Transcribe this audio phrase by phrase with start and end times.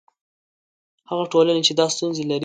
[1.09, 2.39] هغه ټولنې چې دا ستونزې لري.